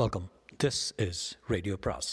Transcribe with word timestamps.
Welcome 0.00 0.26
this 0.64 0.78
is 1.06 1.18
radio 1.48 1.74
பிராஸ் 1.84 2.10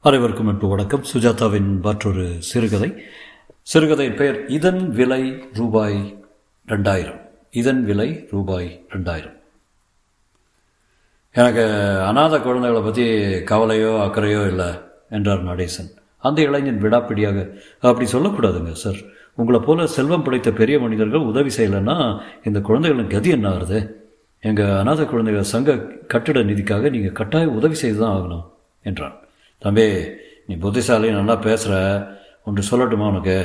அனைவருக்கும் 0.00 0.46
அன்பு 0.46 0.68
வணக்கம். 0.68 1.04
சுஜாதாவின் 1.12 1.80
மற்றொரு 1.80 2.24
சிறுகதை. 2.38 2.90
சிறுகதையின் 3.62 4.16
பெயர் 4.16 4.46
இதன் 4.46 4.90
விலை 4.90 5.22
ரூபாய் 5.54 5.98
ரெண்டாயிரம் 6.68 7.20
இதன் 7.50 7.84
விலை 7.84 8.26
ரூபாய் 8.30 8.86
ரெண்டாயிரம் 8.88 9.36
எனக்கு 11.32 11.66
அநாத 12.10 12.40
குழந்தைகளை 12.40 12.82
பற்றி 12.82 13.06
கவலையோ 13.52 13.92
அக்கறையோ 14.06 14.42
இல்லை 14.46 14.70
என்றார் 15.10 15.44
நடேசன். 15.44 15.92
அந்த 16.18 16.42
இளைஞன் 16.42 16.82
விடாப்பிடியாக 16.82 17.38
அப்படி 17.80 18.10
சொல்லக்கூடாதுங்க 18.12 18.72
சார். 18.72 19.00
உங்களை 19.36 19.60
போல 19.60 19.86
செல்வம் 19.86 20.22
படைத்த 20.22 20.50
பெரிய 20.52 20.76
மனிதர்கள் 20.78 21.28
உதவி 21.30 21.50
செய்யலைன்னா 21.56 21.96
இந்த 22.44 22.58
குழந்தைகளின் 22.60 23.12
கதி 23.14 23.30
என்ன 23.30 23.48
ஆகுது 23.50 23.78
எங்கள் 24.40 24.76
அநாத 24.80 25.04
குழந்தைகள் 25.04 25.52
சங்க 25.52 25.74
கட்டிட 26.12 26.38
நிதிக்காக 26.40 26.90
நீங்கள் 26.90 27.12
கட்டாயம் 27.12 27.54
உதவி 27.54 27.74
செய்து 27.74 27.98
தான் 27.98 28.14
ஆகணும் 28.16 28.44
என்றான். 28.82 29.16
தம்பி 29.62 29.86
நீ 30.46 30.54
புத்திசாலி 30.54 31.08
நல்லா 31.10 31.36
பேசுகிற 31.36 31.74
ஒன்று 32.44 32.62
சொல்லட்டுமா 32.70 33.06
உனக்கு? 33.08 33.38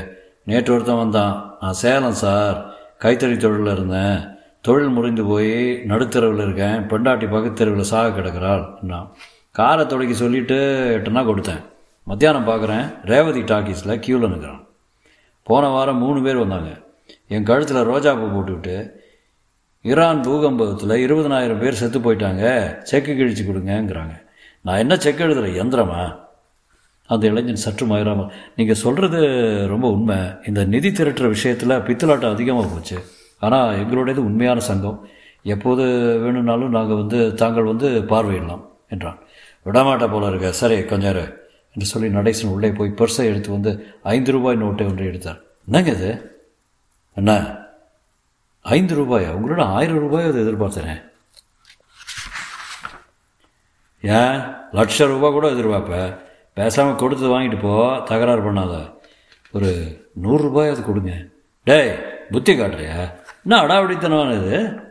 நேற்று 0.44 0.74
ஒருத்தன் 0.74 1.02
வந்தான். 1.04 1.34
நான் 1.62 1.80
சேலம் 1.84 2.20
சார். 2.24 2.58
கைத்தறி 3.00 3.38
தொழிலில் 3.38 3.74
இருந்தேன். 3.74 4.18
தொழில் 4.62 4.96
முறிந்து 4.96 5.24
போய் 5.26 5.54
நடுத்தெருவில் 5.92 6.44
இருக்கேன். 6.48 6.88
பெண்டாட்டி 6.88 7.26
பக்கத்தெருவில் 7.26 7.92
சாக 7.92 8.10
கிடக்கிறாள் 8.10 8.64
நான் 8.82 9.08
காரை 9.52 9.86
தொடக்கி 9.86 10.14
சொல்லிவிட்டு 10.14 10.60
எட்டுனா 10.98 11.24
கொடுத்தேன். 11.30 11.64
மத்தியானம் 12.08 12.48
பார்க்குறேன் 12.48 12.86
ரேவதி 13.06 13.42
டாக்கீஸில் 13.42 14.00
க்யூவில் 14.06 14.32
நிற்கிறான் 14.34 14.61
போன 15.44 15.68
வாரம் 15.68 15.98
மூணு 15.98 16.22
பேர் 16.22 16.36
வந்தாங்க. 16.36 16.72
என் 17.28 17.44
கழுத்தில் 17.44 17.84
ரோஜா 17.84 18.14
பூ 18.14 18.26
போட்டுவிட்டு 18.28 19.00
ஈரான் 19.82 20.22
பூகம்பத்தில் 20.22 20.96
இருபதனாயிரம் 20.96 21.60
பேர் 21.60 21.74
செத்து 21.74 22.00
போயிட்டாங்க. 22.00 22.44
செக்கு 22.82 23.14
கிழிச்சு 23.14 23.44
கொடுங்கங்கிறாங்க. 23.46 24.16
நான் 24.62 24.78
என்ன 24.78 24.98
செக் 24.98 25.20
எழுதுகிற 25.20 25.64
எந்திரமா? 25.64 26.02
அந்த 27.08 27.28
இளைஞன் 27.28 27.64
சற்று 27.66 27.86
மயிராமல் 27.86 28.32
நீங்கள் 28.56 28.76
சொல்கிறது 28.76 29.20
ரொம்ப 29.68 29.90
உண்மை. 29.92 30.18
இந்த 30.48 30.64
நிதி 30.66 30.90
திரட்டுற 30.90 31.28
விஷயத்தில் 31.28 31.70
பித்தலாட்டம் 31.70 32.32
அதிகமாக 32.32 32.68
போச்சு. 32.68 32.98
ஆனால் 33.40 33.76
எங்களுடையது 33.76 34.24
உண்மையான 34.30 34.60
சங்கம். 34.60 35.08
எப்போது 35.44 35.84
வேணும்னாலும் 36.20 36.70
நாங்கள் 36.70 36.96
வந்து 36.96 37.34
தாங்கள் 37.34 37.64
வந்து 37.64 37.90
பார்வையிடலாம் 38.02 38.64
என்றான். 38.90 39.20
விடமாட்டா 39.66 40.12
போல 40.12 40.28
இருக்க. 40.28 40.52
சரி 40.52 40.84
கொஞ்சம் 40.84 41.14
நேரம். 41.14 41.34
என்று 41.74 41.86
சொல்லி 41.86 42.16
நடேசன் 42.16 42.50
உள்ளே 42.50 42.72
போய் 42.72 42.94
பெருசாக 42.96 43.26
எடுத்து 43.26 43.52
வந்து 43.52 43.94
ஐந்து 44.04 44.32
ரூபாய் 44.32 44.56
நோட்டை 44.56 44.86
ஒன்று 44.86 45.06
எடுத்தார். 45.06 45.40
என்னங்க 45.66 45.92
இது? 45.92 46.40
என்ன? 47.14 47.58
ஐந்து 48.62 48.96
ரூபாயா? 48.96 49.24
உங்களோட 49.24 49.62
ஆயிரம் 49.62 50.00
ரூபாய் 50.00 50.26
அதை 50.26 50.42
எதிர்பார்த்தேனே. 50.42 51.04
ஏன்? 54.02 54.40
லட்ச 54.72 55.08
ரூபா 55.08 55.30
கூட 55.30 55.50
எதிர்பார்ப்ப? 55.50 56.18
பேசாமல் 56.54 56.96
கொடுத்து 56.96 57.40
வாங்கிட்டு 57.40 57.60
போ 57.62 58.02
தகராறு 58.06 58.54
பண்ணாத. 58.54 58.94
ஒரு 59.52 59.70
நூறுரூபாய் 60.24 60.72
அது 60.72 60.84
கொடுங்க. 60.84 61.26
டேய் 61.64 62.00
புத்தி 62.32 62.60
காட்டுறியா? 62.60 63.20
என்ன 63.44 63.62
அடாவடித்தனமானது? 63.62 64.82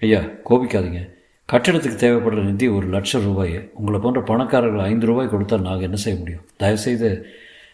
ஐயா 0.00 0.20
கோபிக்காதீங்க. 0.20 1.14
கட்டிடத்துக்கு 1.52 1.96
தேவைப்படுற 2.02 2.42
நிதி 2.42 2.68
ஒரு 2.68 2.86
லட்சம் 2.86 3.22
ரூபாய் 3.22 3.70
உங்களை 3.74 4.00
போன்ற 4.00 4.20
பணக்காரர்கள் 4.20 4.84
ஐந்து 4.84 5.06
ரூபாய் 5.06 5.26
கொடுத்தா 5.26 5.60
நாங்கள் 5.60 5.82
என்ன 5.82 5.96
செய்ய 5.96 6.18
முடியும்? 6.18 6.44
தயவுசெய்து 6.56 7.26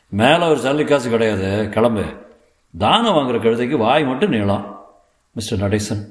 மேலே 0.09 0.49
ஒரு 0.49 0.61
சல்லி 0.61 0.85
காசு 0.85 1.11
கிடையாது 1.11 1.69
கிளம்பு. 1.69 2.05
தானம் 2.79 3.15
வாங்குற 3.15 3.37
கழுதைக்கு 3.45 3.77
வாய் 3.77 4.05
மட்டும் 4.05 4.31
நீளம். 4.31 4.87
மிஸ்டர் 5.33 5.61
நடேசன் 5.61 6.03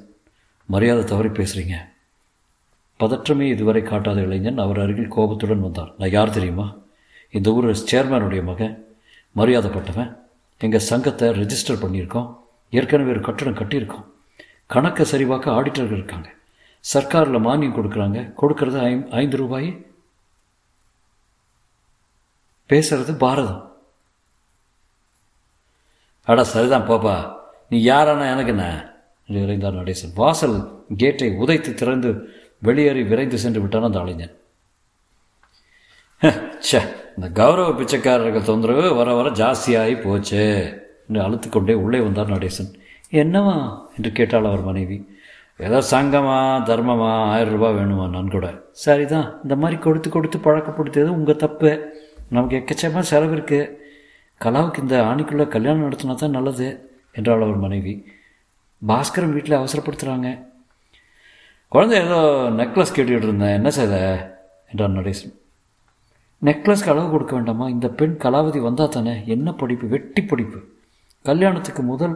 மரியாதை 0.66 1.04
தவறி 1.04 1.28
பேசுகிறீங்க 1.28 1.76
பதற்றமே 3.00 3.40
இதுவரை 3.40 3.82
காட்டாத 3.82 4.20
இளைஞன் 4.20 4.58
அவர் 4.58 4.80
அருகில் 4.80 5.08
கோபத்துடன் 5.08 5.60
வந்தார். 5.60 5.92
நான் 5.98 6.10
யார் 6.10 6.30
தெரியுமா? 6.30 6.76
இந்த 7.30 7.50
ஊர் 7.50 7.66
சேர்மேனுடைய 7.66 8.42
மகன். 8.42 8.84
மரியாதைப்பட்டவன். 9.36 10.16
எங்கள் 10.58 10.80
சங்கத்தை 10.80 11.28
ரெஜிஸ்டர் 11.28 11.82
பண்ணியிருக்கோம். 11.82 12.34
ஏற்கனவே 12.70 13.10
ஒரு 13.10 13.20
கட்டடம் 13.20 13.54
கட்டியிருக்கோம். 13.54 14.04
கணக்கை 14.66 15.04
சரிபார்க்க 15.04 15.50
ஆடிட்டர்கள் 15.50 15.98
இருக்காங்க. 16.00 16.36
சர்க்காரில் 16.84 17.44
மானியம் 17.46 17.76
கொடுக்குறாங்க. 17.76 18.34
கொடுக்கறது 18.42 18.78
ஐ 18.78 19.04
ஐந்து 19.10 19.36
ரூபாய். 19.36 19.86
பேசுறது 22.70 23.16
பாரதம். 23.16 23.62
அடா 26.24 26.42
சரிதான் 26.42 26.88
பாப்பா. 26.88 27.36
நீ 27.68 27.88
யாரானா 27.88 28.30
எனக்கு 28.32 28.50
என்ன? 28.50 28.94
என்று 29.26 29.46
விரைந்தார் 29.46 29.78
நடேசன். 29.78 30.12
வாசல் 30.14 30.86
கேட்டை 30.96 31.28
உதைத்து 31.30 31.74
திறந்து 31.74 32.36
வெளியேறி 32.58 33.02
விரைந்து 33.02 33.38
சென்று 33.38 33.60
விட்டான் 33.60 33.82
அந்த 33.82 34.00
அலைஞன் 34.00 34.36
ச்சே 36.58 36.80
இந்த 37.16 37.28
கௌரவ 37.30 37.68
பிச்சைக்காரருக்கு 37.70 38.42
தொந்தரவு 38.42 38.94
வர 38.94 39.14
வர 39.14 39.28
ஜாஸ்தியாகி 39.30 40.02
போச்சு 40.02 40.40
என்று 41.08 41.22
அழுத்து 41.22 41.48
கொண்டே 41.48 41.74
உள்ளே 41.74 42.00
வந்தார் 42.00 42.30
நடேசன். 42.30 42.70
என்னவா? 43.12 43.82
என்று 43.96 44.12
கேட்டாள் 44.12 44.44
அவர் 44.44 44.60
மனைவி. 44.60 45.17
ஏதோ 45.66 45.78
சங்கமா 45.90 46.36
தர்மமா 46.68 47.08
ஆயிரம் 47.32 47.54
ரூபாய் 47.54 47.76
வேணுமா 47.78 48.04
நான் 48.10 48.34
கூட. 48.34 48.46
சரிதான். 48.84 49.28
இந்த 49.42 49.54
மாதிரி 49.56 49.76
கொடுத்து 49.80 50.08
கொடுத்து 50.10 50.38
பழக்கப்படுத்தியது 50.38 51.10
உங்கள் 51.18 51.40
தப்பு. 51.44 51.70
நமக்கு 52.34 52.58
எக்கச்சமாக 52.60 53.04
செலவு 53.10 53.34
இருக்குது 53.36 53.72
கலாவுக்கு 54.44 54.82
இந்த 54.84 54.96
ஆணிக்குள்ளே 55.08 55.46
கல்யாணம் 55.54 55.84
நடத்தினா 55.86 56.14
தான் 56.14 56.36
நல்லது 56.38 56.68
என்றாள் 57.12 57.44
அவர் 57.46 57.64
மனைவி. 57.64 57.94
பாஸ்கரன் 58.82 59.34
வீட்டில் 59.36 59.60
அவசரப்படுத்துகிறாங்க 59.60 60.28
குழந்தை 61.72 61.96
ஏதோ 62.04 62.18
நெக்லஸ் 62.60 62.94
கேட்டுக்கிட்டு 62.96 63.28
இருந்தேன் 63.28 63.56
என்ன 63.58 63.70
செய்த 63.70 63.94
என்றான் 64.70 64.96
நடேசன். 64.98 65.34
நெக்லஸ்க்கு 66.42 66.92
அளவு 66.92 67.08
கொடுக்க 67.10 67.32
வேண்டாமா? 67.34 67.68
இந்த 67.68 67.88
பெண் 67.88 68.16
கலாவதி 68.24 68.60
வந்தால் 68.60 68.94
தானே? 68.96 69.14
என்ன 69.26 69.52
படிப்பு? 69.52 69.86
வெட்டி 69.88 70.22
படிப்பு. 70.22 70.58
கல்யாணத்துக்கு 71.24 71.82
முதல் 71.82 72.14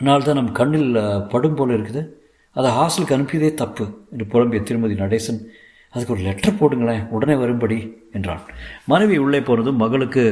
தான் 0.00 0.38
நம் 0.38 0.52
கண்ணில் 0.58 0.90
படும் 1.32 1.56
போல் 1.58 1.74
இருக்குது. 1.76 2.02
அதை 2.56 2.68
ஹாஸ்டலுக்கு 2.78 3.16
அனுப்பியதே 3.16 3.50
தப்பு 3.60 3.84
என்று 4.12 4.26
புலம்பிய 4.32 4.60
திருமதி 4.68 4.94
நடேசன் 5.04 5.40
அதுக்கு 5.94 6.14
ஒரு 6.14 6.22
லெட்டர் 6.26 6.58
போடுங்களேன் 6.60 7.02
உடனே 7.16 7.34
வரும்படி 7.42 7.78
என்றான். 8.16 8.42
மனைவி 8.92 9.16
உள்ளே 9.24 9.40
போனதும் 9.48 9.82
மகளுக்கு 9.82 10.24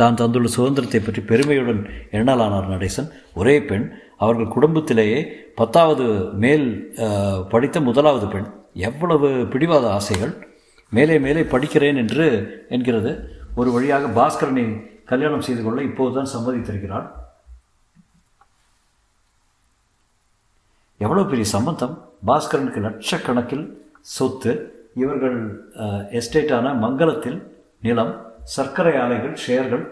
தான் 0.00 0.18
தந்துள்ள 0.20 0.48
சுதந்திரத்தை 0.56 1.00
பற்றி 1.00 1.20
பெருமையுடன் 1.30 1.80
எண்ணலானார் 2.18 2.72
நடேசன். 2.74 3.08
ஒரே 3.40 3.54
பெண் 3.68 3.86
அவர்கள் 4.24 4.54
குடும்பத்திலேயே 4.56 5.20
பத்தாவது 5.60 6.06
மேல் 6.42 6.66
படித்த 7.52 7.80
முதலாவது 7.88 8.26
பெண். 8.34 8.48
எவ்வளவு 8.88 9.28
பிடிவாத 9.54 9.86
ஆசைகள். 9.98 10.34
மேலே 10.92 11.16
மேலே 11.26 11.42
படிக்கிறேன் 11.54 12.00
என்று 12.02 12.26
என்கிறது. 12.76 13.12
ஒரு 13.60 13.70
வழியாக 13.76 14.10
பாஸ்கரனை 14.20 14.66
கல்யாணம் 15.12 15.46
செய்து 15.46 15.62
கொள்ள 15.64 15.80
இப்போதுதான் 15.88 16.32
சம்மதித்திருக்கிறாள். 16.34 17.08
எவ்வளோ 20.98 21.22
பெரிய 21.24 21.44
சம்பந்தம்? 21.44 21.94
பாஸ்கரனுக்கு 22.26 22.80
லட்சக்கணக்கில் 22.86 23.66
சொத்து 24.00 24.52
இவர்கள் 24.94 25.38
எஸ்டேட்டான 26.20 26.74
மங்களத்தில் 26.84 27.38
நிலம் 27.82 28.12
சர்க்கரை 28.44 28.96
ஆலைகள் 28.96 29.36
ஷேர்கள் 29.46 29.84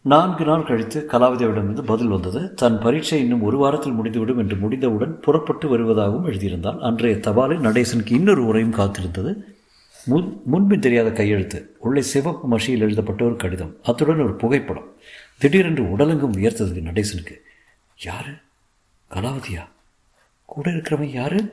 நான்கு 0.00 0.44
நாள் 0.44 0.66
கழித்து 0.66 0.98
கலாவதியிடமிருந்து 1.12 1.82
பதில் 1.82 2.12
வந்தது. 2.14 2.40
தன் 2.54 2.78
பரீட்சை 2.78 3.20
இன்னும் 3.20 3.42
ஒரு 3.42 3.56
வாரத்தில் 3.56 3.92
முடிந்துவிடும் 3.92 4.38
என்று 4.38 4.56
முடிந்தவுடன் 4.56 5.20
புறப்பட்டு 5.20 5.66
வருவதாகவும் 5.68 6.26
எழுதியிருந்தால் 6.30 6.80
அன்றைய 6.80 7.16
தபாலில் 7.16 7.64
நடேசனுக்கு 7.66 8.12
இன்னொரு 8.12 8.42
உரையும் 8.44 8.76
காத்திருந்தது. 8.80 9.32
முன் 10.04 10.42
முன்பின் 10.44 10.84
தெரியாத 10.86 11.10
கையெழுத்து. 11.10 11.58
உள்ளே 11.78 12.02
சிவப்பு 12.02 12.46
மஷியில் 12.48 12.84
எழுதப்பட்ட 12.86 13.24
ஒரு 13.24 13.36
கடிதம். 13.36 13.72
அத்துடன் 13.82 14.24
ஒரு 14.26 14.34
புகைப்படம். 14.34 14.88
திடீரென்று 15.38 15.84
உடலெங்கும் 15.84 16.36
உயர்த்தது 16.36 16.80
நடேசனுக்கு. 16.90 17.36
யாரு? 18.04 18.34
கலாவதியா 19.10 19.62
கூட 20.44 20.70
இருக்கிறவன் 20.70 21.12
யாரு? 21.12 21.50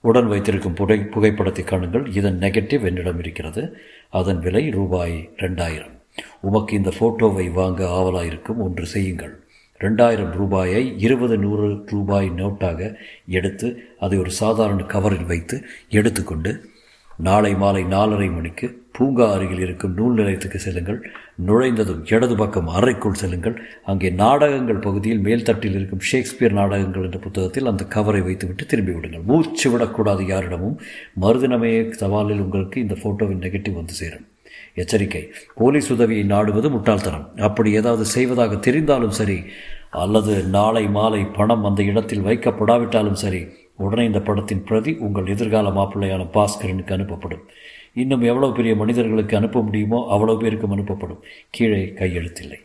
உடன் 0.00 0.26
வைத்திருக்கும் 0.26 0.74
புகை 0.74 0.98
புகைப்படத்தை 1.00 1.64
காணுங்கள். 1.64 2.16
இதன் 2.16 2.38
நெகட்டிவ் 2.38 2.84
என்னிடம் 2.84 3.18
இருக்கிறது. 3.18 3.76
அதன் 4.10 4.38
விலை 4.38 4.70
ரூபாய் 4.70 5.30
ரெண்டாயிரம் 5.36 5.94
உமக்கு 6.40 6.76
இந்த 6.76 6.92
ஃபோட்டோவை 6.98 7.52
வாங்க 7.52 7.84
ஆவலாயிருக்கும். 7.86 8.56
ஒன்று 8.56 8.86
செய்யுங்கள். 8.86 9.38
ரெண்டாயிரம் 9.80 10.30
ரூபாயை 10.30 10.94
இருபது 10.98 11.36
நூறு 11.36 11.84
ரூபாய் 11.86 12.28
நோட்டாக 12.30 12.96
எடுத்து 13.28 13.68
அதை 14.00 14.18
ஒரு 14.18 14.30
சாதாரண 14.30 14.82
கவரில் 14.82 15.26
வைத்து 15.26 15.66
எடுத்துக்கொண்டு 15.88 16.70
நாளை 17.16 17.54
மாலை 17.54 17.84
நாலரை 17.84 18.34
மணிக்கு 18.34 18.82
பூங்கா 18.92 19.32
அருகில் 19.32 19.58
இருக்கும் 19.58 19.94
நூல் 19.94 20.14
நிலையத்துக்கு 20.14 20.58
செல்லுங்கள். 20.58 21.10
நுழைந்ததும் 21.46 22.04
இடது 22.06 22.36
பக்கம் 22.36 22.68
அறைக்குள் 22.68 23.14
செல்லுங்கள். 23.14 23.60
அங்கே 23.84 24.10
நாடகங்கள் 24.10 24.76
பகுதியில் 24.76 25.24
மேல்தட்டில் 25.24 25.76
இருக்கும் 25.78 25.98
ஷேக்ஸ்பியர் 25.98 26.52
நாடகங்கள் 26.52 27.02
என்ற 27.02 27.18
புத்தகத்தில் 27.18 27.66
அந்த 27.66 27.84
கவரை 27.84 28.20
வைத்துவிட்டு 28.20 28.66
திரும்பி 28.66 28.92
விடுங்கள். 28.92 29.22
மூச்சு 29.22 29.70
விடக்கூடாது 29.70 30.26
யாரிடமும். 30.26 30.80
மறுதினமே 31.20 31.90
சவாலில் 31.90 32.40
உங்களுக்கு 32.40 32.80
இந்த 32.80 32.96
ஃபோட்டோவின் 33.02 33.42
நெகட்டிவ் 33.46 33.72
வந்து 33.72 33.92
சேரும். 33.92 34.26
எச்சரிக்கை. 34.74 35.28
போலீஸ் 35.54 35.92
உதவியை 35.92 36.24
நாடுவது 36.24 36.70
முட்டாள்தனம். 36.70 37.26
அப்படி 37.40 37.72
ஏதாவது 37.72 38.04
செய்வதாக 38.04 38.70
தெரிந்தாலும் 38.70 39.18
சரி 39.20 39.44
அல்லது 39.90 40.42
நாளை 40.42 40.88
மாலை 40.88 41.24
பணம் 41.24 41.64
அந்த 41.64 41.82
இடத்தில் 41.82 42.24
வைக்கப்படாவிட்டாலும் 42.24 43.20
சரி 43.24 43.46
உடனே 43.76 44.04
இந்த 44.04 44.20
படத்தின் 44.20 44.64
பிரதி 44.64 44.92
உங்கள் 44.96 45.26
எதிர்கால 45.26 45.68
மாப்பிள்ளையான 45.68 46.22
பாஸ்கரனுக்கு 46.32 46.96
அனுப்பப்படும். 46.96 47.44
இன்னும் 47.92 48.22
எவ்வளவு 48.22 48.52
பெரிய 48.52 48.76
மனிதர்களுக்கு 48.76 49.36
அனுப்ப 49.36 49.62
முடியுமோ 49.62 50.06
அவ்வளவு 50.08 50.40
பேருக்கும் 50.40 50.74
அனுப்பப்படும். 50.76 51.22
கீழே 51.50 51.92
கையெழுத்தில்லை. 51.96 52.58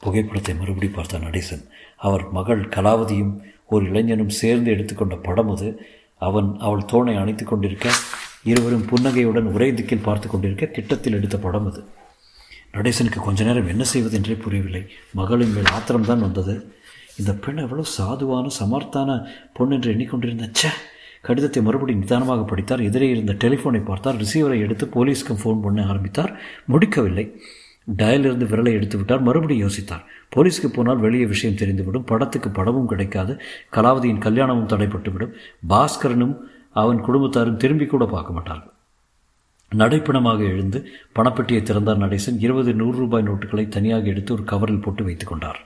புகைப்படத்தை 0.00 0.54
மறுபடி 0.54 0.88
பார்த்தான் 0.88 1.22
நடேசன் 1.22 1.64
அவர் 1.96 2.30
மகள் 2.30 2.62
கலாவதியும் 2.68 3.34
ஒரு 3.66 3.84
இளைஞனும் 3.86 4.36
சேர்ந்து 4.40 4.70
எடுத்துக்கொண்ட 4.70 5.16
படம் 5.16 5.50
அது. 5.50 5.68
அவன் 6.18 6.56
அவள் 6.58 6.88
தோனை 6.92 7.14
அணைத்து 7.18 7.44
கொண்டிருக்க 7.44 7.88
இருவரும் 8.42 8.86
புன்னகையுடன் 8.86 9.52
ஒரே 9.52 9.68
திக்கில் 9.72 10.02
பார்த்து 10.02 10.28
கொண்டிருக்க 10.28 10.64
கிட்டத்தில் 10.66 11.14
எடுத்த 11.14 11.36
படம் 11.38 11.66
அது. 11.66 11.82
நடேசனுக்கு 12.72 13.20
கொஞ்ச 13.22 13.44
நேரம் 13.44 13.68
என்ன 13.68 13.84
செய்வது 13.84 14.16
என்றே 14.16 14.34
புரியவில்லை. 14.34 14.82
மகளின் 15.12 15.52
மேல் 15.52 15.72
ஆத்திரம்தான் 15.72 16.24
வந்தது. 16.26 16.54
இந்த 17.18 17.32
பெண் 17.32 17.56
எவ்வளோ 17.56 17.84
சாதுவான 17.98 18.50
சமர்த்தான 18.60 19.10
பொண்ணு 19.52 19.74
என்று 19.74 19.92
எண்ணிக்கொண்டிருந்த 19.94 20.48
சே 20.52 20.68
கடிதத்தை 21.22 21.62
மறுபடி 21.62 21.94
நிதானமாக 21.94 22.42
படித்தார். 22.42 22.80
எதிரே 22.80 23.08
இருந்த 23.08 23.32
டெலிஃபோனை 23.32 23.84
பார்த்தார். 23.84 24.16
ரிசீவரை 24.16 24.58
எடுத்து 24.60 24.86
போலீஸ்க்கு 24.86 25.34
ஃபோன் 25.42 25.60
பண்ண 25.60 25.86
ஆரம்பித்தார். 25.86 26.32
முடிக்கவில்லை. 26.66 27.40
டயலிருந்து 27.96 28.46
விரலை 28.46 28.72
எடுத்து 28.72 28.96
விட்டார். 28.96 29.20
மறுபடியும் 29.20 29.68
யோசித்தார். 29.68 30.02
போலீஸ்க்கு 30.36 30.66
போனால் 30.66 30.96
வெளியே 30.96 31.26
விஷயம் 31.26 31.56
தெரிந்துவிடும். 31.56 32.06
படத்துக்கு 32.06 32.50
படமும் 32.50 32.86
கிடைக்காது. 32.86 33.40
கலாவதியின் 33.72 34.18
கல்யாணமும் 34.18 34.68
தடைப்பட்டுவிடும். 34.68 35.32
பாஸ்கரனும் 35.68 36.36
அவன் 36.72 37.00
குடும்பத்தாரும் 37.00 37.56
திரும்பி 37.56 37.86
கூட 37.86 38.04
பார்க்க 38.06 38.32
மாட்டார்கள். 38.32 38.72
நடைப்பணமாக 39.72 40.38
எழுந்து 40.38 40.78
பணப்பெட்டியை 41.14 41.62
திறந்தார் 41.62 41.98
நடேசன். 41.98 42.38
இருபது 42.38 42.74
நூறு 42.74 42.96
ரூபாய் 42.98 43.22
நோட்டுகளை 43.22 43.68
தனியாக 43.68 44.06
எடுத்து 44.06 44.32
ஒரு 44.34 44.42
கவரில் 44.42 44.82
போட்டு 44.82 45.04
வைத்துக் 45.04 45.28
கொண்டார். 45.28 45.60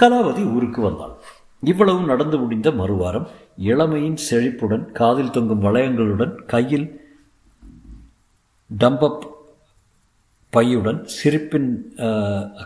கலாவதி 0.00 0.42
ஊருக்கு 0.54 0.80
வந்தாள். 0.82 1.14
இவ்வளவு 1.62 2.00
நடந்து 2.10 2.36
முடிந்த 2.38 2.68
மறுவாரம் 2.70 3.26
இளமையின் 3.70 4.18
செழிப்புடன் 4.28 4.84
காதில் 4.92 5.34
தொங்கும் 5.36 5.64
வளையங்களுடன் 5.64 6.34
கையில் 6.52 6.86
டம்பப் 8.70 9.24
பையுடன் 10.52 11.00
சிரிப்பின் 11.16 11.70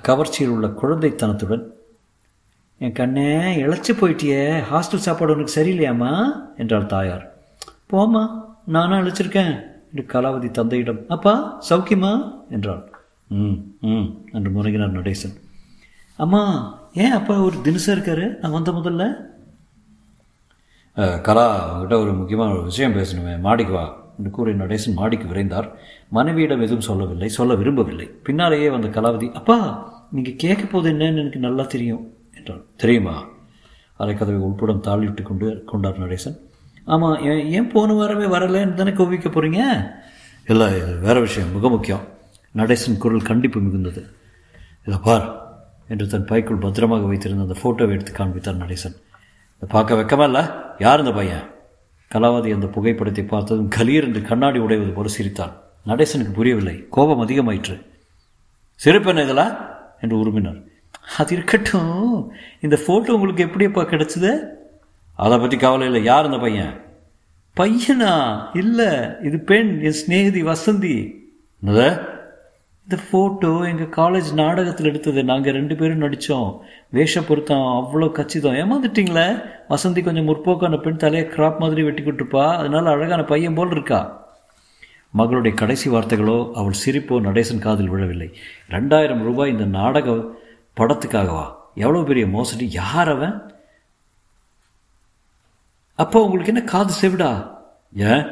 கவர்ச்சியில் 0.09 0.53
உள்ள 0.55 0.67
குழந்தைத்தனத்துடன் 0.83 1.65
என் 2.81 2.97
கண்ணே 2.99 3.31
இழைச்சி 3.65 3.93
போயிட்டியே. 3.95 4.43
ஹாஸ்டல் 4.71 5.05
சாப்பாடு 5.07 5.35
உனக்கு 5.35 5.57
சரியில்லையாம்மா? 5.59 6.13
என்றாள் 6.57 6.91
தாயார். 6.95 7.25
போம்மா 7.91 8.23
நானும் 8.75 8.99
அழைச்சிருக்கேன் 8.99 9.53
என்று 9.89 10.05
கலாவதி 10.13 10.51
தந்தையிடம் 10.51 11.01
அப்பா 11.09 11.35
சௌக்கியமா? 11.71 12.13
என்றாள். 12.51 12.83
ம் 13.41 13.59
ம் 13.93 14.09
என்று 14.33 14.51
முறைகினார் 14.51 14.97
நடேசன். 14.99 15.37
அம்மா 16.19 16.43
ஏன் 16.95 17.11
அப்பா 17.11 17.41
ஒரு 17.41 17.57
தினசா 17.65 17.87
இருக்காரு? 17.87 18.39
நான் 18.39 18.53
வந்த 18.53 18.71
முதல்ல? 18.71 19.21
கலா 21.21 21.47
அவங்ககிட்ட 21.47 22.01
ஒரு 22.01 22.15
முக்கியமான 22.15 22.53
ஒரு 22.53 22.63
விஷயம் 22.63 22.95
பேசணுமே. 22.95 23.39
மாடிக்கு 23.39 23.73
வா. 23.73 24.01
என்று 24.19 24.31
கூறி 24.31 24.53
நடேசன் 24.53 24.95
மாடிக்கு 24.95 25.29
விரைந்தார். 25.29 25.73
மனைவியிடம் 26.09 26.61
எதுவும் 26.61 26.81
சொல்லவில்லை. 26.81 27.29
சொல்ல 27.29 27.55
விரும்பவில்லை. 27.55 28.07
பின்னாலேயே 28.23 28.71
வந்த 28.71 28.89
கலாவதி 28.89 29.33
அப்பா 29.33 29.91
நீங்கள் 30.11 30.37
கேட்க 30.37 30.65
போது 30.65 30.93
என்னன்னு 30.93 31.19
எனக்கு 31.19 31.39
நல்லா 31.39 31.65
தெரியும் 31.65 32.17
என்றார் 32.37 32.61
தெரியுமா? 32.77 33.25
அரைக்கதவை 33.99 34.39
உள்படம் 34.41 34.83
தாளிட்டு 34.83 35.23
கொண்டு 35.23 35.65
கொண்டார் 35.67 36.01
நடேசன். 36.01 36.37
ஆமாம் 36.85 37.23
ஏன் 37.23 37.47
ஏன் 37.47 37.69
போன 37.69 37.93
வாரமே 37.93 38.25
வரலன்னு 38.25 38.75
தானே 38.75 38.91
கோவிக்க 38.91 39.29
போகிறீங்க 39.29 39.91
இல்லை 40.47 40.81
வேறு 41.01 41.21
விஷயம். 41.21 41.53
மிக 41.53 41.69
முக்கியம். 41.69 42.01
நடேசன் 42.57 42.99
குரல் 42.99 43.23
கண்டிப்பு 43.23 43.61
மிகுந்தது. 43.61 44.03
இதை 44.85 44.99
பார். 45.03 45.42
என்று 45.93 46.07
தன் 46.07 46.25
பைக்குள் 46.25 46.57
பத்திரமாக 46.57 47.07
வைத்திருந்த 47.07 47.55
அந்த 47.55 47.61
ஃபோட்டோவை 47.63 47.91
எடுத்து 47.91 48.13
காண்பித்தார் 48.13 48.57
நடேசன். 48.57 48.97
இதை 49.57 49.69
பார்க்க 49.69 49.95
வெக்கமா 49.95 50.53
யார் 50.79 50.99
இந்த 50.99 51.13
பையன்? 51.13 51.51
கலாவதி 52.15 52.55
அந்த 52.55 52.67
புகைப்படத்தை 52.67 53.25
பார்த்ததும் 53.25 53.71
கலீர் 53.77 54.03
என்று 54.03 54.23
கண்ணாடி 54.23 54.59
உடைவது 54.59 54.93
போல 54.93 55.09
சிரித்தான் 55.09 55.53
நடேசனுக்கு 55.87 56.33
புரியவில்லை. 56.33 56.87
கோபம் 56.91 57.29
அதிகமாயிற்று. 57.29 57.87
சிரிப்பென்ன 58.85 59.23
இதெல்லாம்? 59.23 59.57
என்று 60.01 60.17
உருமினார். 60.17 60.65
அது 61.17 61.33
இருக்கட்டும். 61.33 62.33
இந்த 62.61 62.81
ஃபோட்டோ 62.87 63.11
உங்களுக்கு 63.11 63.45
எப்படியப்பா 63.45 63.85
கிடைச்சது? 63.85 64.41
அதை 65.17 65.39
பற்றி 65.39 65.57
கவலை 65.57 65.87
இல்லை. 65.87 66.03
யார் 66.03 66.25
இந்த 66.25 66.39
பையன்? 66.39 66.81
பையனா? 67.57 68.45
இல்லை. 68.55 69.09
இது 69.23 69.39
பெண். 69.39 69.81
என் 69.81 69.95
ஸ்நேகிதி 70.07 70.45
வசந்தி. 70.47 71.15
என்னது? 71.65 72.12
இந்த 72.89 73.03
ஃபோட்டோ 73.03 73.67
எங்கள் 73.67 73.95
காலேஜ் 73.97 74.33
நாடகத்தில் 74.33 74.87
எடுத்தது. 74.87 75.25
நாங்கள் 75.25 75.53
ரெண்டு 75.53 75.77
பேரும் 75.77 75.99
நடித்தோம் 75.99 76.61
வேஷ 76.93 77.23
பொருத்தம் 77.27 77.59
அவ்வளோ 77.59 78.13
கச்சிதம். 78.13 78.55
ஏமாந்துட்டிங்களே? 78.55 79.45
வசந்தி 79.69 80.03
கொஞ்சம் 80.03 80.29
முற்போக்கான 80.29 80.81
பெண் 80.81 80.97
தலையை 80.97 81.29
கிராப் 81.29 81.59
மாதிரி 81.59 81.83
வெட்டி 81.83 82.03
கொடுத்துருப்பா 82.03 82.57
அதனால 82.57 82.91
அழகான 82.91 83.25
பையன் 83.25 83.55
போல் 83.55 83.71
இருக்கா? 83.71 84.01
மகளுடைய 85.19 85.55
கடைசி 85.55 85.91
வார்த்தைகளோ 85.91 86.53
அவள் 86.53 86.81
சிரிப்போ 86.85 87.21
நடேசன் 87.21 87.59
காதில் 87.59 87.89
விழவில்லை. 87.89 88.35
ரெண்டாயிரம் 88.71 89.23
ரூபாய் 89.23 89.51
இந்த 89.51 89.65
நாடக 89.65 90.11
படத்துக்காகவா 90.77 91.47
எவ்வளோ 91.75 92.03
பெரிய 92.03 92.27
மோசடி. 92.27 92.71
யார் 92.71 93.09
அவன்? 93.09 93.53
அப்போ 95.95 96.25
உங்களுக்கு 96.25 96.53
என்ன 96.55 96.69
காது 96.69 96.95
செவிடா? 97.03 97.51
ஏன்? 97.95 98.27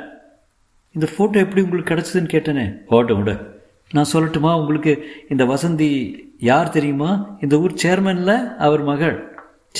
இந்த 0.92 1.08
ஃபோட்டோ 1.16 1.36
எப்படி 1.36 1.62
உங்களுக்கு 1.62 1.94
கிடச்சதுன்னு 1.94 2.34
கேட்டேனே. 2.36 2.66
ஃபோட்டோ 2.90 3.22
விட. 3.22 3.58
நான் 3.92 4.10
சொல்லட்டுமா? 4.12 4.60
உங்களுக்கு 4.60 4.92
இந்த 5.28 5.44
வசந்தி 5.44 6.14
யார் 6.38 6.68
தெரியுமா? 6.68 7.36
இந்த 7.40 7.60
ஊர் 7.60 7.74
சேர்மனில் 7.82 8.56
அவர் 8.56 8.82
மகள். 8.82 9.16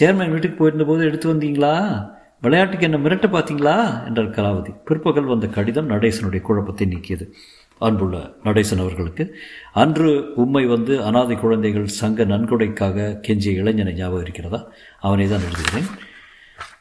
சேர்மன் 0.00 0.30
வீட்டுக்கு 0.30 0.56
போயிருந்த 0.56 0.84
போது 0.84 1.04
எடுத்து 1.04 1.34
வந்தீங்களா? 1.34 1.74
விளையாட்டுக்கு 2.40 2.90
என்ன 2.90 3.08
மிரட்ட 3.08 3.28
பார்த்தீங்களா? 3.36 4.04
என்றார் 4.06 4.30
கலாவதி. 4.30 4.74
பிற்பகல் 4.84 5.24
வந்த 5.24 5.46
கடிதம் 5.46 5.90
நடேசனுடைய 5.90 6.40
குழப்பத்தை 6.40 6.86
நீக்கியது. 6.86 7.32
அன்புள்ள 7.78 8.16
நடேசன் 8.44 8.78
அவர்களுக்கு 8.78 9.36
அன்று 9.72 10.32
உண்மை 10.36 10.66
வந்து 10.66 11.04
அனாதை 11.04 11.36
குழந்தைகள் 11.36 11.86
சங்க 11.86 12.24
நன்கொடைக்காக 12.24 13.20
கெஞ்சிய 13.28 13.60
இளைஞனை 13.62 13.92
ஞாபகம் 13.94 14.22
இருக்கிறதா? 14.22 14.66
அவனை 15.00 15.28
தான் 15.28 15.40
எழுதுகிறேன். 15.40 15.88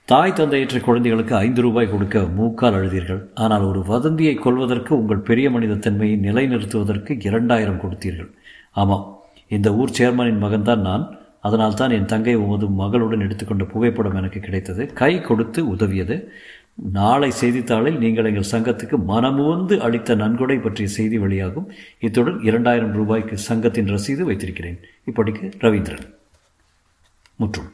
தாய் 0.10 0.34
தந்தையற்ற 0.34 0.80
குழந்தைகளுக்கு 0.80 1.36
ஐந்து 1.36 1.62
ரூபாய் 1.62 1.90
கொடுக்க 1.90 2.20
மூக்கால் 2.38 2.74
அழுதீர்கள். 2.74 3.20
ஆனால் 3.34 3.62
ஒரு 3.62 3.82
வதந்தியை 3.84 4.36
கொள்வதற்கு 4.36 4.92
உங்கள் 4.98 5.26
பெரிய 5.30 5.50
மனித 5.50 5.74
தன்மையை 5.76 6.16
நிலைநிறுத்துவதற்கு 6.20 7.18
இரண்டாயிரம் 7.26 7.82
கொடுத்தீர்கள். 7.82 8.30
ஆமாம் 8.72 9.04
இந்த 9.48 9.74
ஊர் 9.74 9.94
சேர்மனின் 9.98 10.42
மகன்தான் 10.46 10.80
நான். 10.80 11.04
அதனால் 11.42 11.74
தான் 11.74 11.94
என் 11.98 12.06
தங்கை 12.06 12.36
உமது 12.36 12.68
மகளுடன் 12.68 13.26
எடுத்துக்கொண்ட 13.26 13.64
புகைப்படம் 13.64 14.16
எனக்கு 14.16 14.40
கிடைத்தது. 14.40 14.86
கை 14.94 15.22
கொடுத்து 15.22 15.68
உதவியது. 15.76 16.18
நாளை 16.76 17.32
செய்தித்தாளில் 17.32 17.98
நீங்கள் 17.98 18.30
எங்கள் 18.32 18.52
சங்கத்துக்கு 18.52 19.00
மனமுவந்து 19.12 19.78
அளித்த 19.82 20.16
நன்கொடை 20.16 20.58
பற்றிய 20.58 20.90
செய்தி 20.90 21.18
வெளியாகும். 21.18 21.70
இத்துடன் 22.00 22.42
இரண்டாயிரம் 22.42 22.94
ரூபாய்க்கு 22.94 23.38
சங்கத்தின் 23.50 23.94
ரசீது 23.96 24.26
வைத்திருக்கிறேன். 24.32 24.80
இப்படிக்கு 25.12 25.46
ரவீந்திரன். 25.66 26.06
முற்றும். 27.36 27.72